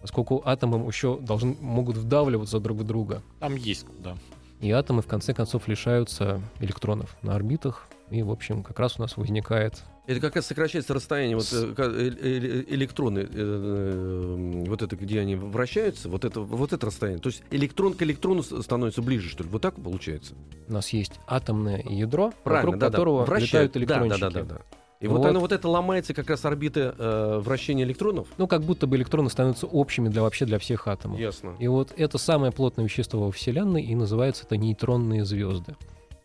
[0.00, 3.22] Поскольку атомы еще должны, могут вдавливаться друг в друга.
[3.40, 4.16] Там есть куда.
[4.60, 7.88] И атомы, в конце концов, лишаются электронов на орбитах.
[8.10, 11.74] И, в общем, как раз у нас возникает Это как раз сокращается расстояние, вот э,
[11.76, 17.20] э- э- электроны, э, э, вот это, где они вращаются, вот это, вот это расстояние.
[17.20, 19.50] То есть электрон к электрону становится ближе, что ли?
[19.50, 20.34] Вот так получается?
[20.68, 22.90] у нас есть атомное ядро, Правильно, вокруг да, да.
[22.90, 23.50] которого Вращают.
[23.50, 24.20] летают Да, электрончики.
[24.20, 24.78] Да, да, да, да.
[25.00, 25.26] И вот, Вот.
[25.28, 28.26] оно, вот это ломается как раз орбиты э, вращения электронов?
[28.36, 31.20] Ну, как будто бы электроны становятся общими для вообще для всех атомов.
[31.20, 31.54] Ясно.
[31.60, 35.76] И вот это самое плотное вещество во Вселенной, и называется это нейтронные звезды.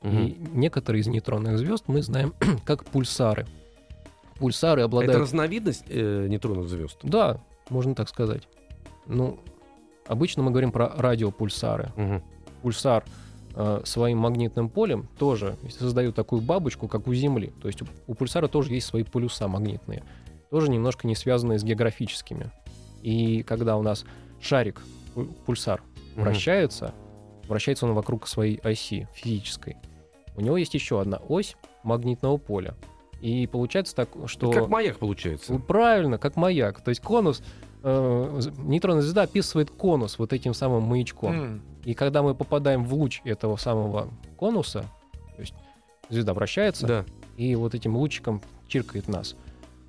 [0.02, 2.34] И некоторые из нейтронных звезд мы знаем
[2.66, 3.46] как пульсары.
[4.38, 5.22] Пульсары Это обладают...
[5.22, 6.98] разновидность э, нейтронных звезд?
[7.04, 8.48] Да, можно так сказать.
[9.06, 9.40] Ну,
[10.08, 11.94] обычно мы говорим про радиопульсары.
[11.96, 12.24] Мгм.
[12.64, 13.06] Пульсар
[13.56, 17.54] э, своим магнитным полем тоже создают такую бабочку, как у Земли.
[17.62, 20.04] То есть у, у пульсара тоже есть свои полюса магнитные,
[20.50, 22.52] тоже немножко не связанные с географическими.
[23.02, 24.06] И когда у нас
[24.42, 24.82] шарик,
[25.16, 25.82] пу- пульсар,
[26.16, 26.94] вращается,
[27.48, 29.78] вращается он вокруг своей оси физической.
[30.36, 32.76] У него есть еще одна ось магнитного поля.
[33.22, 34.52] И получается так, что...
[34.52, 35.54] Как маяк получается.
[35.60, 36.82] Правильно, как маяк.
[36.82, 37.42] То есть конус,
[37.84, 41.34] э, нейтронная звезда описывает конус вот этим самым маячком.
[41.34, 41.62] М.
[41.84, 44.86] И когда мы попадаем в луч этого самого конуса,
[45.36, 45.54] то есть
[46.10, 47.06] звезда вращается, Да.
[47.38, 49.36] и вот этим лучиком чиркает нас,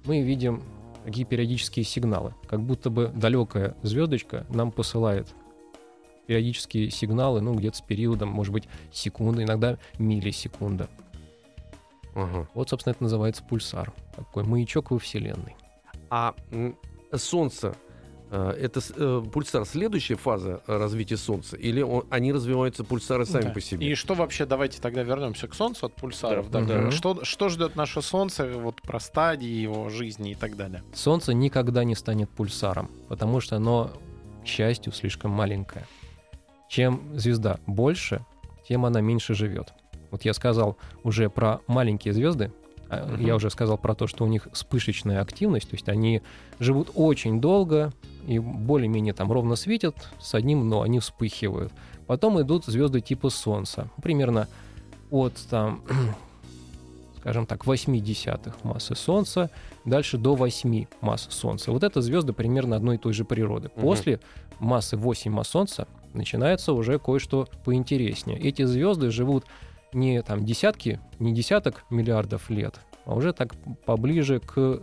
[0.05, 0.63] мы видим
[1.05, 5.29] такие периодические сигналы, как будто бы далекая звездочка нам посылает
[6.27, 10.89] периодические сигналы, ну, где-то с периодом, может быть, секунды, иногда миллисекунда.
[12.15, 12.49] Ага.
[12.55, 13.93] Вот, собственно, это называется пульсар.
[14.17, 15.55] Такой маячок во Вселенной.
[16.11, 16.35] А
[17.13, 17.75] Солнце
[18.37, 21.57] это с- э, пульсар следующая фаза э, развития Солнца?
[21.57, 23.51] Или он- они развиваются пульсары сами Да.
[23.51, 23.87] по себе?
[23.91, 26.51] И что вообще, давайте тогда вернемся к Солнцу от пульсаров.
[26.51, 26.91] Да, Да, да.
[26.91, 30.83] Что, что ждет наше Солнце вот про стадии его жизни и так далее?
[30.95, 33.91] Солнце никогда не станет пульсаром, потому что оно,
[34.43, 35.87] к счастью, слишком маленькое.
[36.69, 38.25] Чем звезда больше,
[38.69, 39.73] тем она меньше живет.
[40.11, 42.53] Вот я сказал уже про маленькие звезды,
[42.89, 46.23] а я уже сказал про то, что у них вспышечная активность, то есть они
[46.59, 47.93] живут очень долго
[48.27, 51.73] и более-менее там ровно светят с одним, но они вспыхивают.
[52.07, 54.49] Потом идут звезды типа Солнца, примерно
[55.11, 55.83] от там,
[57.19, 59.51] скажем так, 8 десятых массы Солнца
[59.85, 61.73] дальше до 8 масс Солнца.
[61.73, 63.69] Вот это звезды примерно одной и той же природы.
[63.69, 64.21] После
[64.59, 68.39] массы 8 масс Солнца начинается уже кое-что поинтереснее.
[68.39, 69.45] Эти звезды живут
[69.95, 73.55] не там десятки, не десяток миллиардов лет, а уже так
[73.87, 74.83] поближе к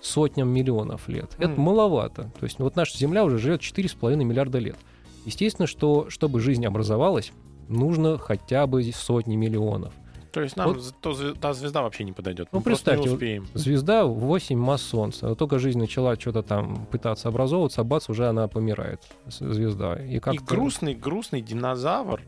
[0.00, 1.34] сотням миллионов лет.
[1.38, 1.60] Это М.
[1.60, 2.30] маловато.
[2.38, 4.76] То есть ну, вот наша Земля уже живет 4,5 миллиарда лет.
[5.24, 7.32] Естественно, что чтобы жизнь образовалась,
[7.68, 9.92] нужно хотя бы сотни миллионов.
[10.32, 10.94] То есть нам Вот.
[11.00, 12.48] то та звезда вообще не подойдет.
[12.52, 13.46] Ну, Мы не представьте, вот успеем.
[13.54, 15.30] Звезда 8 масс Солнца.
[15.30, 19.94] Вот только жизнь начала что-то там пытаться образовываться, а бац, уже она помирает, звезда.
[19.96, 22.20] И как И грустный, грустный динозавр.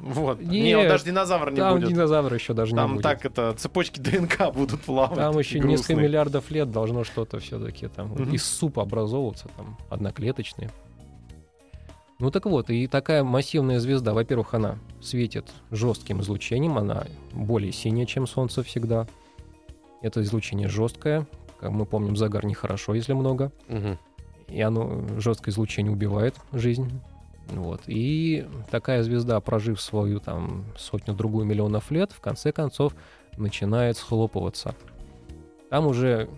[0.00, 0.40] Вот.
[0.40, 1.88] Нет, не, он даже динозавр не Там будет.
[1.88, 3.02] динозавра еще даже не Там будет.
[3.02, 5.16] так это цепочки ДНК будут плавать.
[5.16, 5.70] Там еще грустные.
[5.78, 8.32] несколько миллиардов лет должно что-то все-таки там Мгм.
[8.34, 10.70] из супа образовываться, там одноклеточные.
[12.20, 18.06] Ну так вот, и такая массивная звезда, во-первых, она светит жестким излучением, она более синяя,
[18.06, 19.06] чем Солнце всегда.
[20.00, 21.26] Это излучение жесткое,
[21.60, 23.50] как мы помним, загар нехорошо, если много.
[23.68, 23.98] Мгм.
[24.48, 26.90] и оно жесткое излучение убивает жизнь.
[27.48, 27.82] Вот.
[27.86, 32.94] И такая звезда, прожив свою там сотню-другую миллионов лет, в конце концов
[33.36, 34.74] начинает схлопываться.
[35.70, 36.28] Там уже,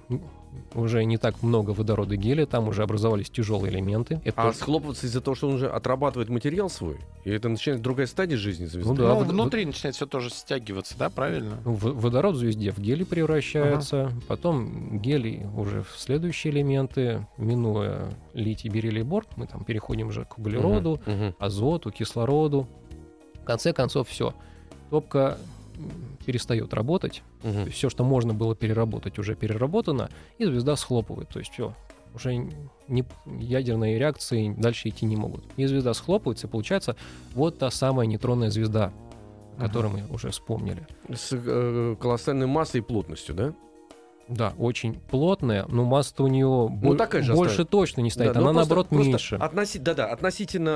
[0.74, 4.20] уже не так много водорода и гелия, там уже образовались тяжелые элементы.
[4.24, 6.98] Это А тоже- схлопываться из-за того, что он уже отрабатывает материал свой?
[7.24, 8.90] И это начинает другая стадия жизни звезды?
[8.90, 9.08] Ну да.
[9.08, 11.58] Ну, вот- внутри начинает все тоже стягиваться, да, правильно?
[11.64, 18.10] Ну, в- водород в звезде в гелий превращается, потом гелий уже в следующие элементы, минуя
[18.34, 21.16] литий, бериллий, бор, мы там переходим уже к углероду, Мгм.
[21.16, 21.34] Мгм.
[21.38, 22.66] азоту, кислороду.
[23.42, 24.34] В конце концов, все.
[24.90, 25.38] Топка
[26.24, 27.22] перестает работать.
[27.42, 27.70] Мгм.
[27.70, 31.28] Все, что можно было переработать, уже переработано, и звезда схлопывает.
[31.28, 31.74] То есть все,
[32.14, 32.34] уже
[32.88, 33.04] не,
[33.38, 35.44] ядерные реакции дальше идти не могут.
[35.56, 36.96] И звезда схлопывается, и получается
[37.34, 38.92] вот та самая нейтронная звезда,
[39.58, 40.86] о которой мы уже вспомнили.
[41.08, 43.54] С э, колоссальной массой и плотностью, да?
[44.28, 46.46] Да, очень плотная, но масса у нее
[46.82, 47.70] Ну, такая же больше оставит.
[47.70, 48.32] точно не стоит.
[48.32, 49.34] Да, Она, просто- наоборот, просто меньше.
[49.36, 50.70] относи- да-да, относительно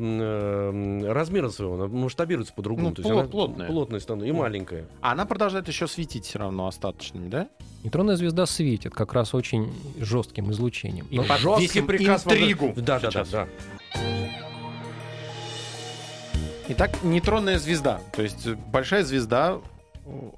[0.00, 2.88] э, э, размера своего, она масштабируется по-другому.
[2.88, 3.66] Ну, То плот- она плотная.
[3.66, 4.38] плотная становится и Ну.
[4.38, 4.86] маленькая.
[5.02, 7.48] А она продолжает еще светить все равно остаточными, да?
[7.84, 11.06] Нейтронная звезда светит как раз очень жестким излучением.
[11.10, 13.46] И Но- под Жесткий весим приказ вам- интригу Да, да, да, да.
[16.68, 18.00] Итак, нейтронная звезда.
[18.14, 19.58] То есть э, большая звезда,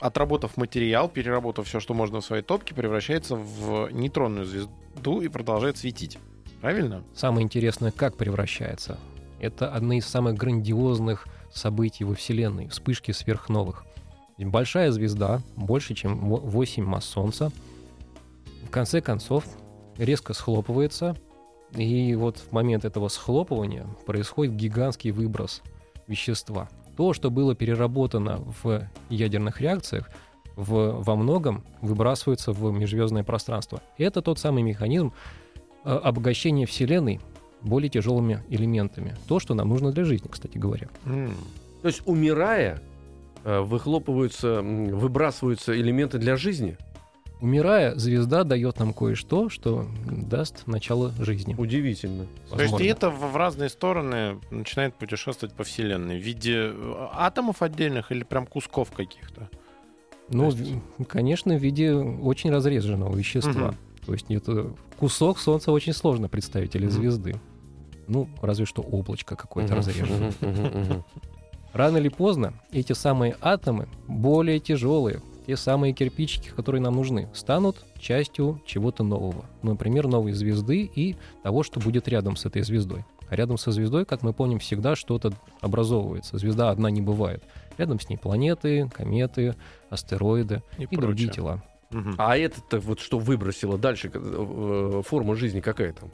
[0.01, 5.77] отработав материал, переработав все, что можно в своей топке, превращается в нейтронную звезду и продолжает
[5.77, 6.19] светить.
[6.61, 7.03] Правильно?
[7.15, 8.99] Самое интересное, как превращается.
[9.41, 13.85] Это одна из самых грандиозных событий во Вселенной, вспышки сверхновых.
[14.37, 17.51] Большая звезда, больше, чем 8 масс Солнца,
[18.67, 19.45] в конце концов
[19.97, 21.17] резко схлопывается,
[21.75, 25.63] и вот в момент этого схлопывания происходит гигантский выброс
[26.07, 26.69] вещества.
[26.99, 30.11] То, что было переработано в ядерных реакциях,
[30.57, 33.81] в, во многом выбрасывается в межзвездное пространство.
[33.99, 35.13] Это тот самый механизм
[35.85, 37.21] э, обогащения Вселенной
[37.63, 39.15] более тяжелыми элементами.
[39.29, 40.89] То, что нам нужно для жизни, кстати говоря.
[41.05, 41.37] М.
[41.83, 42.83] То есть, умирая,
[43.45, 46.79] э, выхлопываются, выбрасываются элементы для жизни.
[47.41, 51.55] Умирая, звезда дает нам кое-что, что даст начало жизни.
[51.57, 52.25] Удивительно.
[52.51, 52.85] То есть Возможно.
[52.85, 58.25] и это в разные стороны начинает путешествовать по Вселенной в виде э, атомов отдельных или
[58.25, 59.49] прям кусков каких-то?
[60.31, 60.73] Ну, есть-
[61.09, 63.69] конечно, в виде очень разреженного вещества.
[63.69, 63.77] Мгм.
[64.05, 66.93] То есть это кусок Солнца очень сложно представить или Мгм.
[66.93, 67.41] звезды.
[68.09, 71.05] Ну, разве что облачко какое-то Мгм, разреженное.
[71.73, 77.83] Рано или поздно эти самые атомы, более тяжелые, те самые кирпичики, которые нам нужны, станут
[77.99, 79.47] частью чего-то нового.
[79.63, 83.07] Например, новой звезды и того, что будет рядом с этой звездой.
[83.31, 85.33] А рядом со звездой, как мы помним, всегда что-то
[85.63, 86.37] образовывается.
[86.37, 87.43] Звезда одна не бывает.
[87.79, 89.57] Рядом с ней планеты, кометы,
[89.89, 91.33] астероиды и, другие прочее.
[91.33, 91.63] тела.
[91.93, 92.17] Мгм.
[92.19, 96.11] А это-то вот что выбросило дальше, э, э, форма жизни какая там?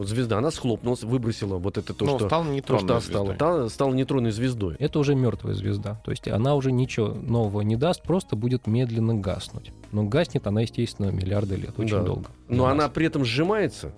[0.00, 3.36] Вот звезда, она схлопнулась, выбросила вот это то, ну, что, стал то, нейтронной что осталось.
[3.36, 4.76] Та стала нейтронной звездой.
[4.78, 6.00] Это уже мертвая звезда.
[6.06, 9.72] То есть она уже ничего нового не даст, просто будет медленно гаснуть.
[9.92, 12.02] Но гаснет она, естественно, миллиарды лет, очень Да.
[12.02, 12.30] долго.
[12.48, 13.92] Но она при этом сжимается,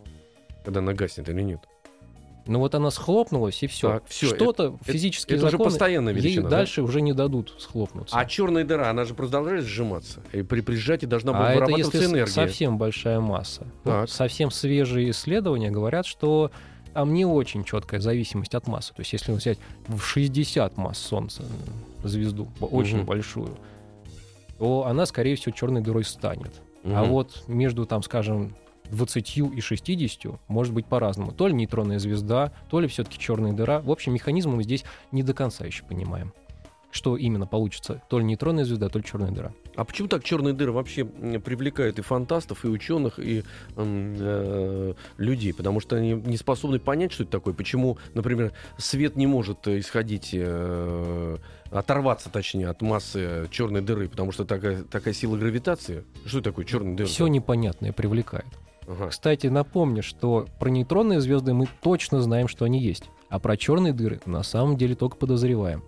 [0.65, 1.61] когда она гаснет или нет?
[2.47, 3.89] Ну вот она схлопнулась, и все.
[3.93, 6.57] Так, всё, Что-то физические это уже законы постоянная ей величина, да?
[6.59, 8.17] дальше уже не дадут схлопнуться.
[8.17, 10.21] А черная дыра, она же продолжает сжиматься.
[10.33, 12.33] И при при сжатии должна А это вырабатываться если с- энергия.
[12.33, 13.67] совсем большая масса.
[13.85, 16.51] Ну, совсем свежие исследования говорят, что
[16.95, 18.93] там не очень четкая зависимость от массы.
[18.95, 21.43] То есть если взять в 60 масс Солнца
[22.05, 23.07] э, звезду, очень Мгм.
[23.07, 23.57] большую,
[24.59, 26.61] то она, скорее всего, черной дырой станет.
[26.85, 27.11] А Мгм.
[27.11, 28.55] вот между, там, скажем,
[28.93, 31.33] 20 и 60 может быть по-разному.
[31.33, 33.81] То ли нейтронная звезда, то ли все-таки черная дыра.
[33.81, 36.33] В общем, механизм мы здесь не до конца еще понимаем.
[36.93, 38.03] Что именно получится?
[38.11, 39.55] То ли нейтронная звезда, то ли черная дыра.
[39.77, 43.45] А почему так черные дыры вообще привлекают и фантастов, и ученых, и
[43.77, 45.55] э, людей?
[45.55, 47.55] Потому что они не способны понять, что это такое.
[47.55, 51.39] Почему, например, свет не может э, исходить, э,
[51.71, 56.05] оторваться, точнее, от массы черной дыры, потому что такая, такая сила гравитации.
[56.27, 57.09] Что такое черная дыра?
[57.09, 58.45] Все непонятное привлекает.
[58.93, 59.09] Ага.
[59.09, 63.05] Кстати, напомню, что про нейтронные звезды мы точно знаем, что они есть.
[63.29, 65.83] А про черные дыры на самом деле только подозреваем.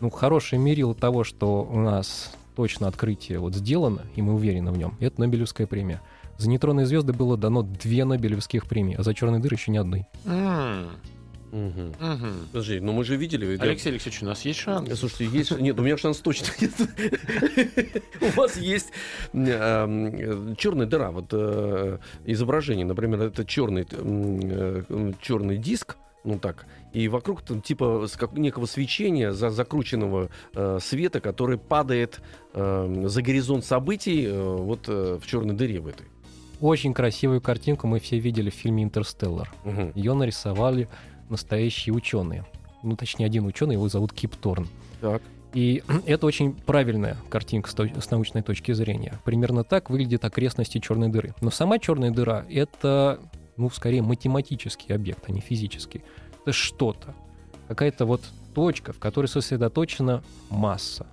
[0.00, 4.78] Ну, хорошее мерило того, что у нас точно открытие вот сделано, и мы уверены в
[4.78, 6.00] нем, это Нобелевская премия.
[6.36, 10.06] За нейтронные звезды было дано две Нобелевских премии, а за черные дыры еще ни одной.
[10.24, 10.90] М,
[11.52, 11.92] Мгм.
[12.00, 12.34] мгм.
[12.52, 13.56] Подожди, ну мы же видели...
[13.56, 14.88] да, Алексей Алексеевич, у нас есть шанс?
[14.90, 15.50] Э, Слушайте, есть...
[15.58, 16.72] Нет, у меня шанс точно нет.
[18.20, 18.90] У вас есть
[19.32, 21.10] черная дыра.
[21.10, 23.86] Вот э, изображение, например, это черный
[25.20, 31.20] черный диск, ну так, и вокруг там типа как- некого свечения за закрученного э, света,
[31.20, 32.20] который падает
[32.54, 36.06] э, за горизонт событий э, вот э, в черной дыре в этой.
[36.60, 39.52] Очень красивую картинку мы все видели в фильме «Интерстеллар».
[39.64, 39.92] Мгм.
[39.94, 40.88] Ее нарисовали
[41.28, 42.44] настоящие ученые.
[42.82, 44.68] Ну, точнее, один ученый, его зовут Кип Торн.
[45.00, 45.22] Так.
[45.54, 49.18] И это очень правильная картинка с, научной точки зрения.
[49.24, 51.34] Примерно так выглядят окрестности черной дыры.
[51.40, 53.20] Но сама черная дыра— это,
[53.56, 56.02] ну, скорее математический объект, а не физический.
[56.42, 57.14] Это что-то.
[57.68, 58.22] Какая-то вот
[58.54, 61.06] точка, в которой сосредоточена масса.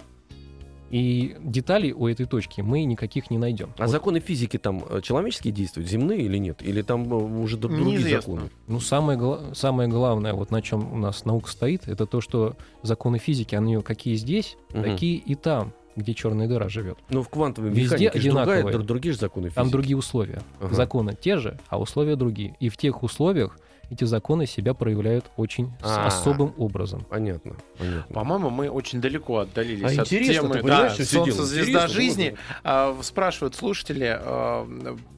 [0.92, 3.70] И деталей у этой точки мы никаких не найдем.
[3.78, 6.62] А Вот, законы физики там э, человеческие действуют, земные или нет?
[6.62, 8.34] Или там э, уже другие Неизвестно.
[8.34, 8.50] законы?
[8.68, 12.56] Ну, самое, гла- самое главное, вот на чем у нас наука стоит, это то, что
[12.84, 14.84] законы физики, они какие здесь, Мгм.
[14.84, 16.98] такие и там, где черная дыра живет.
[17.10, 18.72] Ну, в квантовой Везде другая, одинаковые.
[18.74, 19.56] друг- другие же законы физики.
[19.56, 20.42] Там другие условия.
[20.60, 20.76] Ага.
[20.76, 22.56] Законы те же, а условия другие.
[22.60, 23.58] И в тех условиях
[23.92, 26.08] эти законы себя проявляют очень с А.
[26.08, 27.06] особым образом.
[27.10, 28.14] Понятно, понятно.
[28.14, 32.38] По-моему, мы очень далеко отдалились А от интересно, темы да, что Солнце, звезда жизни.
[32.64, 34.66] А, спрашивают слушатели а,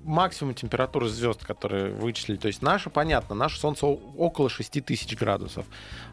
[0.03, 2.37] максимум температуры звезд, которые вычислили.
[2.37, 5.65] То есть наша, понятно, наше Солнце около 6 тысяч градусов.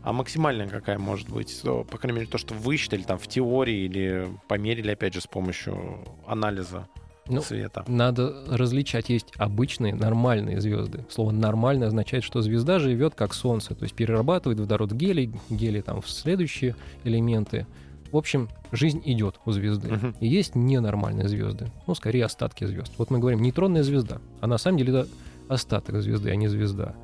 [0.02, 1.58] А максимальная какая может быть?
[1.62, 5.26] То, По крайней мере, то, что высчитали там в теории или померили, опять же, с
[5.26, 6.88] помощью анализа
[7.36, 7.84] Ну, света.
[7.86, 11.04] Надо различать, есть обычные, нормальные звезды.
[11.10, 15.82] Слово «нормальное» означает, что звезда живет как Солнце, то есть перерабатывает водород в гелий, гелий
[15.82, 16.74] там в следующие
[17.04, 17.66] элементы.
[18.12, 19.92] В общем, жизнь идет у звезды.
[19.92, 20.14] Мгм.
[20.20, 22.92] И есть ненормальные звезды, ну, скорее остатки звезд.
[22.98, 25.08] Вот мы говорим нейтронная звезда, а на самом деле это
[25.48, 26.94] остаток звезды, а не звезда.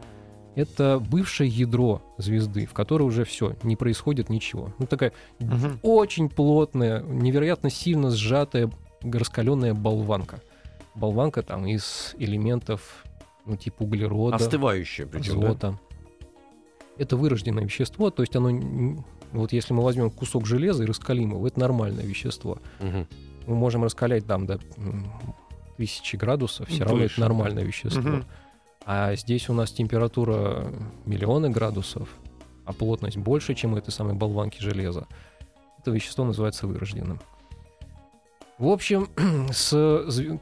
[0.56, 4.72] Это бывшее ядро звезды, в которой уже все, не происходит ничего.
[4.78, 5.80] Ну, такая Мгм.
[5.82, 8.70] очень плотная, невероятно сильно сжатая
[9.12, 10.40] раскаленная болванка.
[10.94, 13.04] Болванка там из элементов,
[13.44, 15.46] ну, типа углерода, Остывающее причем, да?
[15.48, 15.78] азота.
[16.96, 21.46] Это вырожденное вещество, то есть оно, вот если мы возьмем кусок железа и раскалим его,
[21.46, 22.58] это нормальное вещество.
[22.80, 23.06] Мгм.
[23.46, 24.58] Мы можем раскалять там до
[25.76, 28.00] тысячи градусов, все равно это нормальное вещество.
[28.00, 28.24] Мгм.
[28.86, 30.72] А здесь у нас температура
[31.04, 32.08] миллионы градусов,
[32.64, 35.06] а плотность больше, чем у этой самой болванки железа.
[35.78, 37.20] Это вещество называется вырожденным.
[38.58, 39.08] В общем,
[39.52, 39.70] с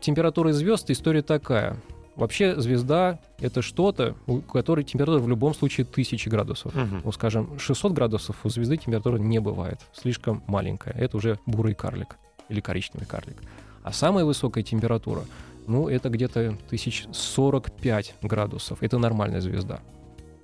[0.01, 1.77] температурой звезд история такая.
[2.17, 6.73] Вообще звезда— это что-то, у которой температура в любом случае 1000 градусов.
[6.75, 7.01] Мгм.
[7.05, 9.81] Ну, скажем, 600 градусов у звезды температура не бывает.
[9.93, 10.93] Слишком маленькая.
[10.95, 12.17] Это уже бурый карлик
[12.49, 13.37] или коричневый карлик.
[13.83, 15.23] А самая высокая температура,
[15.67, 18.79] ну, это где-то 1045 градусов.
[18.81, 19.81] Это нормальная звезда.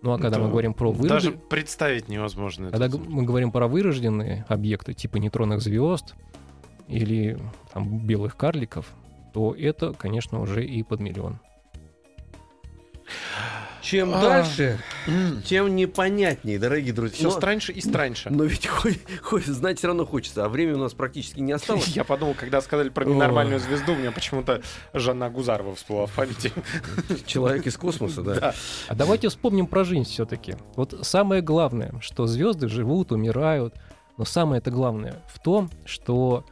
[0.02, 0.44] Ну, а когда Да.
[0.44, 1.38] мы говорим про Даже вырожденные...
[1.48, 2.70] представить невозможно.
[2.70, 6.14] Когда мы говорим про вырожденные объекты, типа нейтронных звезд
[6.90, 7.38] или
[7.72, 8.86] там, белых карликов,
[9.32, 11.38] то это, конечно, уже и под миллион.
[13.82, 14.20] Чем А.
[14.20, 14.78] дальше,
[15.46, 17.16] тем непонятнее, дорогие друзья.
[17.16, 18.28] Все Но- страньше и страньше.
[18.30, 21.88] Но ведь хоть, хоть знать все равно хочется, а времени у нас практически не осталось.
[21.88, 24.60] Я подумал, когда сказали про ненормальную звезду, у меня почему-то
[24.92, 26.52] Жанна Гузарова всплыла в памяти.
[27.26, 28.34] Человек из космоса, да.
[28.34, 28.54] Да.
[28.86, 30.56] А давайте вспомним про жизнь все-таки.
[30.76, 33.74] Вот самое главное, что звезды живут, умирают,
[34.18, 36.44] но самое это главное в том, что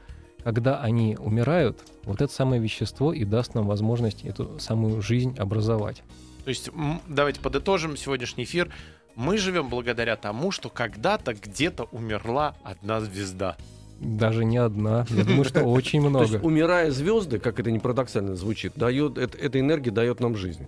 [0.48, 6.02] когда они умирают, вот это самое вещество и даст нам возможность эту самую жизнь образовать.
[6.44, 6.70] То есть,
[7.06, 8.70] давайте подытожим сегодняшний эфир.
[9.14, 13.58] Мы живем благодаря тому, что когда-то где-то умерла одна звезда.
[14.00, 16.46] Даже не одна, я думаю, что очень То есть, много.
[16.46, 20.64] умирая звезды, как это не парадоксально звучит, дает, это- эта энергия дает нам жизнь.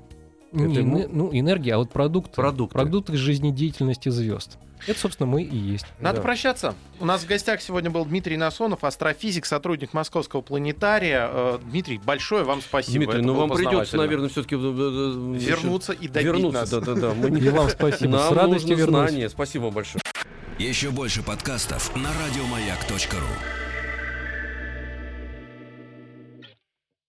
[0.52, 2.34] Не, это эне- ну, энергия, а вот продукты.
[2.34, 2.72] Продукты.
[2.74, 4.58] Продукты жизнедеятельности звезд.
[4.86, 5.84] Это, собственно, мы и есть.
[6.00, 6.22] Надо Да.
[6.22, 6.74] прощаться.
[7.00, 11.28] У нас в гостях сегодня был Дмитрий Насонов, астрофизик, сотрудник Московского планетария.
[11.30, 12.96] Э, Дмитрий, большое вам спасибо.
[13.04, 16.60] Дмитрий, Это ну вам придется, наверное, все-таки вернуться и добить вернуться.
[16.60, 16.70] нас.
[16.70, 17.12] Да, да, да.
[17.14, 18.10] Мы не- И вам спасибо.
[18.12, 19.10] Нам С радостью вернусь.
[19.10, 19.28] знания.
[19.28, 20.00] Спасибо вам большое.
[20.58, 23.69] Еще больше подкастов на радиомаяк.ру.